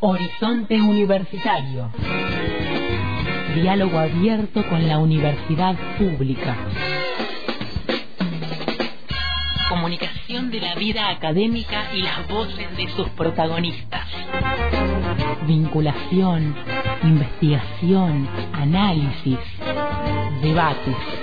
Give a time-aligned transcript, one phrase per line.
[0.00, 1.90] Horizonte Universitario.
[3.56, 6.56] Diálogo abierto con la universidad pública.
[9.68, 14.06] Comunicación de la vida académica y las voces de sus protagonistas.
[15.48, 16.54] Vinculación,
[17.02, 19.38] investigación, análisis,
[20.42, 21.17] debates.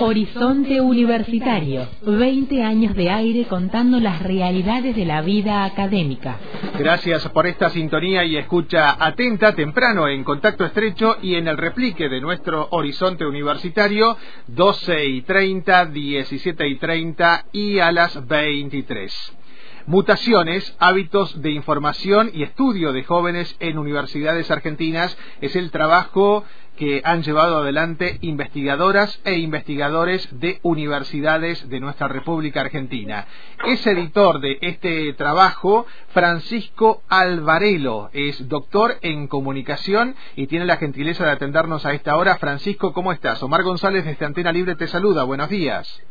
[0.00, 6.38] Horizonte Universitario, 20 años de aire contando las realidades de la vida académica.
[6.78, 12.08] Gracias por esta sintonía y escucha atenta temprano en contacto estrecho y en el replique
[12.08, 14.16] de nuestro Horizonte Universitario
[14.48, 19.41] 12 y 30, 17 y 30 y a las 23.
[19.86, 26.44] Mutaciones, hábitos de información y estudio de jóvenes en universidades argentinas es el trabajo
[26.76, 33.26] que han llevado adelante investigadoras e investigadores de universidades de nuestra República Argentina.
[33.66, 41.24] Es editor de este trabajo Francisco Alvarelo, es doctor en comunicación y tiene la gentileza
[41.24, 42.36] de atendernos a esta hora.
[42.36, 43.42] Francisco, ¿cómo estás?
[43.42, 46.02] Omar González desde Antena Libre te saluda, buenos días.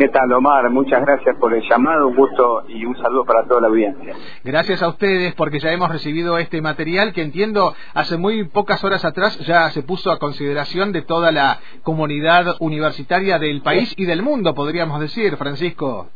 [0.00, 0.70] ¿Qué tal, Omar?
[0.70, 4.14] Muchas gracias por el llamado, un gusto y un saludo para toda la audiencia.
[4.42, 9.04] Gracias a ustedes porque ya hemos recibido este material que entiendo hace muy pocas horas
[9.04, 14.22] atrás ya se puso a consideración de toda la comunidad universitaria del país y del
[14.22, 16.08] mundo, podríamos decir, Francisco.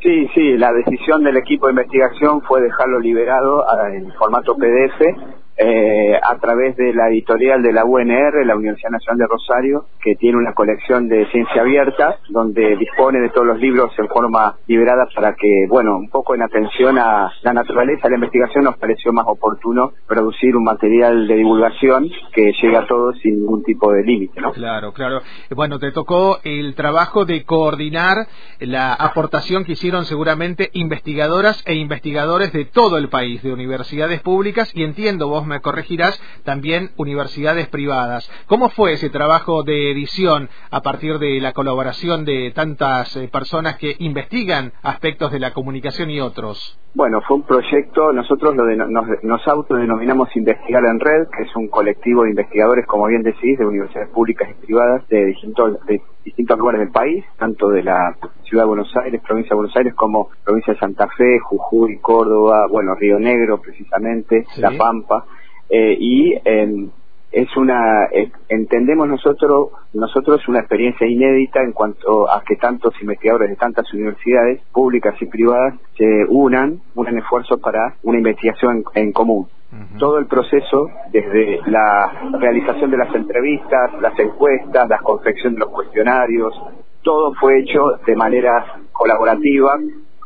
[0.00, 6.14] Sí, sí, la decisión del equipo de investigación fue dejarlo liberado en formato PDF eh,
[6.22, 10.38] a través de la editorial de la UNR, la Universidad Nacional de Rosario, que tiene
[10.38, 15.34] una colección de ciencia abierta, donde dispone de todos los libros en forma liberada para
[15.34, 19.26] que, bueno, un poco en atención a la naturaleza de la investigación nos pareció más
[19.26, 24.40] oportuno producir un material de divulgación que llegue a todos sin ningún tipo de límite,
[24.40, 24.52] ¿no?
[24.52, 25.20] Claro, claro.
[25.54, 28.26] Bueno, te tocó el trabajo de coordinar
[28.60, 34.70] la aportación que hicieron seguramente investigadoras e investigadores de todo el país, de universidades públicas,
[34.74, 38.30] y entiendo vos me corregirás, también universidades privadas.
[38.46, 43.76] ¿Cómo fue ese trabajo de edición a partir de la colaboración de tantas eh, personas
[43.76, 46.78] que investigan aspectos de la comunicación y otros?
[46.96, 52.22] Bueno, fue un proyecto, nosotros lo nos, autodenominamos Investigar en Red, que es un colectivo
[52.22, 56.80] de investigadores, como bien decís, de universidades públicas y privadas de distintos, de distintos lugares
[56.80, 60.72] del país, tanto de la ciudad de Buenos Aires, provincia de Buenos Aires, como provincia
[60.72, 65.26] de Santa Fe, Jujuy, Córdoba, bueno, Río Negro precisamente, La Pampa.
[65.68, 66.90] Eh, y em,
[67.32, 68.08] es una
[68.48, 74.62] entendemos nosotros nosotros una experiencia inédita en cuanto a que tantos investigadores de tantas universidades
[74.72, 79.48] públicas y privadas se unan unan esfuerzos para una investigación en, común.
[79.98, 85.68] Todo el proceso desde la realización de las entrevistas las encuestas la confección de los
[85.70, 86.54] cuestionarios
[87.02, 89.78] todo fue hecho de manera colaborativa.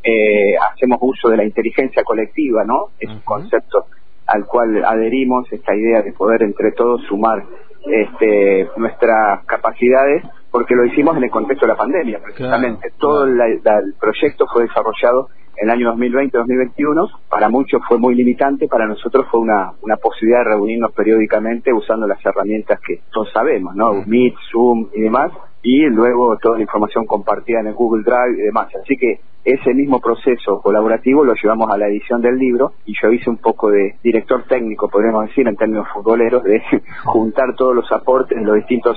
[0.02, 3.84] Eh, hacemos uso de la inteligencia colectiva no es un concepto
[4.30, 7.44] al cual adherimos, esta idea de poder entre todos sumar
[7.84, 12.92] este, nuestras capacidades, porque lo hicimos en el contexto de la pandemia, precisamente.
[12.98, 13.60] Todo el
[14.00, 19.40] proyecto fue desarrollado en el año 2020-2021, para muchos fue muy limitante, para nosotros fue
[19.40, 23.92] una, una posibilidad de reunirnos periódicamente usando las herramientas que todos sabemos, ¿no?
[24.06, 25.32] Meet, Zoom y demás,
[25.62, 28.68] y luego toda la información compartida en el Google Drive y demás.
[28.82, 33.10] Así que ese mismo proceso colaborativo lo llevamos a la edición del libro y yo
[33.10, 36.62] hice un poco de director técnico, podríamos decir, en términos futboleros, de
[37.04, 38.96] juntar todos los aportes de los distintos,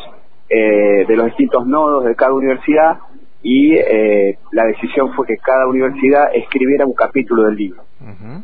[0.49, 2.97] eh, de los distintos nodos de cada universidad
[3.41, 7.83] y eh, la decisión fue que cada universidad escribiera un capítulo del libro.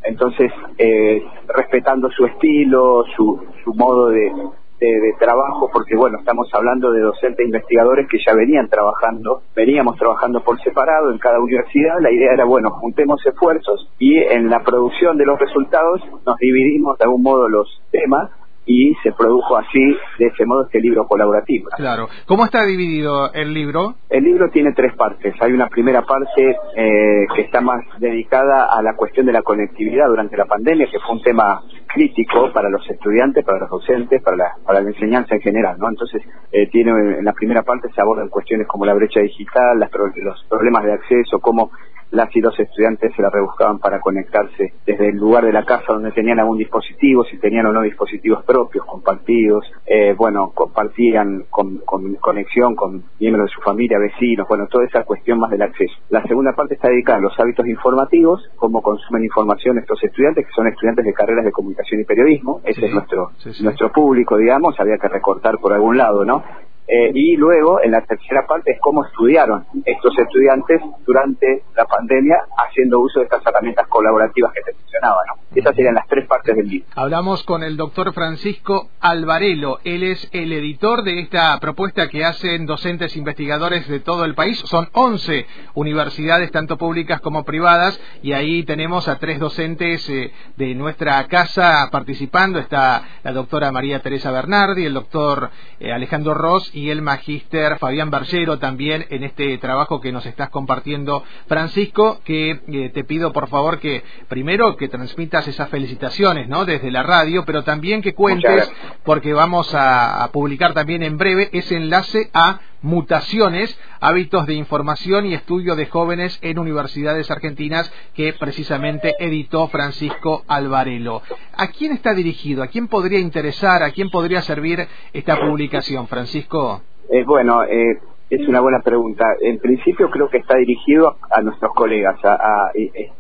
[0.03, 1.21] Entonces, eh,
[1.53, 4.31] respetando su estilo, su, su modo de,
[4.79, 10.41] de, trabajo, porque bueno, estamos hablando de docentes investigadores que ya venían trabajando, veníamos trabajando
[10.41, 15.17] por separado en cada universidad, la idea era, bueno, juntemos esfuerzos y en la producción
[15.17, 18.31] de los resultados nos dividimos de algún modo los temas
[18.71, 21.69] y se produjo así, de ese modo, este libro colaborativo.
[21.75, 22.07] Claro.
[22.27, 23.95] ¿Cómo está dividido el libro?
[24.11, 25.33] El libro tiene tres partes.
[25.41, 30.07] Hay una primera parte eh, que está más dedicada a la cuestión de la conectividad
[30.07, 34.37] durante la pandemia, que fue un tema crítico para los estudiantes, para los docentes, para
[34.37, 35.89] la, para la enseñanza en general, ¿no?
[35.89, 36.21] Entonces,
[36.51, 40.45] eh, tiene en la primera parte se abordan cuestiones como la brecha digital, las, los
[40.47, 41.71] problemas de acceso, cómo
[42.11, 45.93] las y los estudiantes se la rebuscaban para conectarse desde el lugar de la casa
[45.93, 51.77] donde tenían algún dispositivo, si tenían o no dispositivos propios, compartidos, eh, bueno, compartían con,
[51.79, 55.93] con, conexión con miembros de su familia, vecinos, bueno, toda esa cuestión más del acceso.
[56.09, 60.53] La segunda parte está dedicada a los hábitos informativos, cómo consumen información estos estudiantes, que
[60.53, 64.97] son estudiantes de carreras de comunicación y periodismo, ese es nuestro, nuestro público, digamos, había
[64.97, 66.43] que recortar por algún lado, ¿no?
[66.91, 72.37] Eh, y luego, en la tercera parte, es cómo estudiaron estos estudiantes durante la pandemia
[72.57, 75.39] haciendo uso de estas herramientas colaborativas que te mencionaba, ¿no?
[75.53, 76.87] Esas serían las tres partes del libro.
[76.95, 79.79] Hablamos con el doctor Francisco Alvarelo.
[79.83, 84.59] Él es el editor de esta propuesta que hacen docentes investigadores de todo el país.
[84.65, 85.45] Son 11
[85.75, 91.87] universidades, tanto públicas como privadas, y ahí tenemos a tres docentes eh, de nuestra casa
[91.91, 92.57] participando.
[92.57, 98.09] Está la doctora María Teresa Bernardi, el doctor eh, Alejandro Ross y el magíster Fabián
[98.09, 101.23] Bargero también en este trabajo que nos estás compartiendo.
[101.47, 106.63] Francisco, que eh, te pido por favor que primero que transmitas esas felicitaciones, ¿no?
[106.63, 108.71] Desde la radio, pero también que cuentes,
[109.03, 115.33] porque vamos a, publicar también en breve ese enlace a mutaciones, hábitos de información y
[115.33, 121.21] estudio de jóvenes en universidades argentinas que precisamente editó Francisco Alvarelo.
[121.57, 122.63] ¿A quién está dirigido?
[122.63, 123.83] ¿A quién podría interesar?
[123.83, 126.81] ¿A quién podría servir esta publicación, Francisco?
[127.09, 127.99] Eh, bueno, eh,
[128.29, 129.25] es una buena pregunta.
[129.41, 132.71] En principio creo que está dirigido a nuestros colegas, a,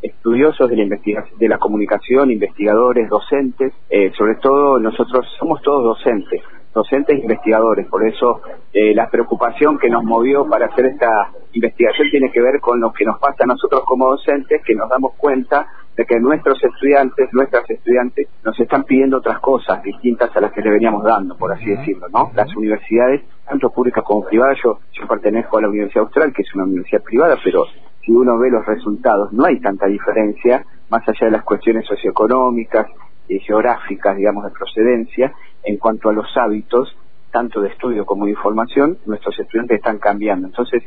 [0.01, 0.97] estudiosos de la
[1.39, 3.73] de la comunicación, investigadores, docentes.
[3.89, 6.41] Eh, sobre todo nosotros somos todos docentes,
[6.79, 7.87] docentes e investigadores.
[7.87, 8.41] Por eso
[8.73, 12.91] eh, la preocupación que nos movió para hacer esta investigación tiene que ver con lo
[12.91, 15.67] que nos pasa a nosotros como docentes, que nos damos cuenta
[15.97, 20.61] de que nuestros estudiantes, nuestras estudiantes, nos están pidiendo otras cosas distintas a las que
[20.61, 22.31] le veníamos dando, por así decirlo, ¿no?
[22.33, 26.55] Las universidades, tanto públicas como privadas, yo, yo pertenezco a la Universidad Austral, que es
[26.55, 27.65] una universidad privada, pero
[28.01, 32.87] si uno ve los resultados, no hay tanta diferencia, más allá de las cuestiones socioeconómicas
[33.29, 35.33] y geográficas, digamos, de procedencia,
[35.63, 36.97] en cuanto a los hábitos,
[37.31, 40.47] tanto de estudio como de información, nuestros estudiantes están cambiando.
[40.47, 40.83] Entonces,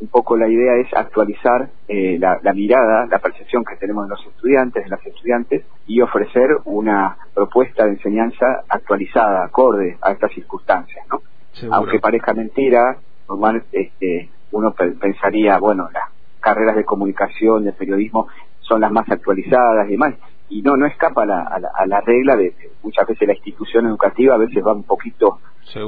[0.00, 4.26] un poco la idea es actualizar eh, la, mirada, la percepción que tenemos de los
[4.26, 11.06] estudiantes, de las estudiantes, y ofrecer una propuesta de enseñanza actualizada, acorde a estas circunstancias,
[11.10, 11.22] ¿no?
[11.70, 12.98] Aunque parezca mentira,
[13.28, 18.26] normal, este, uno pensaría, bueno, las carreras de comunicación, de periodismo,
[18.60, 20.14] son las más actualizadas y demás,
[20.54, 22.54] y no, no escapa a la, regla de,
[22.84, 25.40] muchas veces la institución educativa a veces va un poquito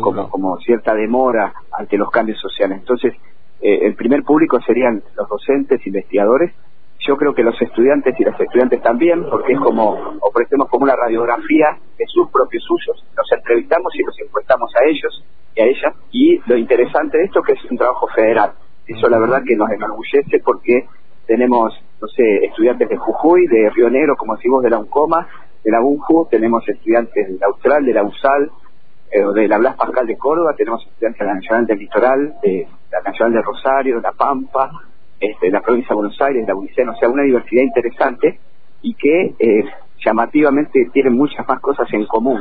[0.02, 2.78] como, como cierta demora ante los cambios sociales.
[2.80, 3.14] Entonces,
[3.60, 6.52] eh, el primer público serían los docentes, investigadores.
[6.98, 10.96] Yo creo que los estudiantes y las estudiantes también, porque es como ofrecemos como una
[10.96, 13.06] radiografía de sus propios usos.
[13.16, 15.24] Los entrevistamos y los encuestamos a ellos
[15.54, 15.94] y a ellas.
[16.10, 18.50] Y lo interesante de esto es que es un trabajo federal.
[18.84, 20.88] Eso la verdad que nos enorgullece porque
[21.28, 25.26] tenemos, no sé, estudiantes de Jujuy, de Río Negro, como decimos, de la UNCOMA,
[25.64, 28.50] de la UNJU, tenemos estudiantes de Austral, de la USAL,
[29.10, 32.68] eh, de la Blas Pascal de Córdoba, tenemos estudiantes de la Nacional del Litoral, de
[32.92, 34.70] la Nacional de Rosario, de La Pampa,
[35.18, 38.38] este, de la provincia de Buenos Aires, de la Unicena, o sea, una diversidad interesante
[38.82, 39.64] y que eh,
[40.04, 42.40] llamativamente tiene muchas más cosas en común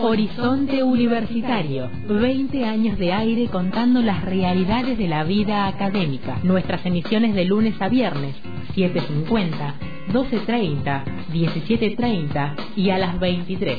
[0.00, 6.38] Horizonte Universitario, 20 años de aire contando las realidades de la vida académica.
[6.42, 8.36] Nuestras emisiones de lunes a viernes,
[8.74, 9.74] 7.50,
[10.12, 13.78] 12.30, 17.30 y a las 23.